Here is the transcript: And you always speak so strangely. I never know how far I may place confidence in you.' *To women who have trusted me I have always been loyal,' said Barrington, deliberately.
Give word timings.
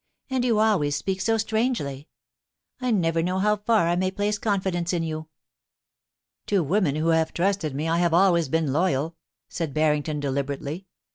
And 0.31 0.43
you 0.43 0.57
always 0.57 0.95
speak 0.95 1.21
so 1.21 1.37
strangely. 1.37 2.07
I 2.79 2.89
never 2.89 3.21
know 3.21 3.37
how 3.37 3.57
far 3.57 3.87
I 3.87 3.95
may 3.95 4.09
place 4.09 4.39
confidence 4.39 4.93
in 4.93 5.03
you.' 5.03 5.27
*To 6.47 6.63
women 6.63 6.95
who 6.95 7.09
have 7.09 7.35
trusted 7.35 7.75
me 7.75 7.87
I 7.87 7.99
have 7.99 8.11
always 8.11 8.49
been 8.49 8.73
loyal,' 8.73 9.15
said 9.47 9.75
Barrington, 9.75 10.19
deliberately. 10.19 10.87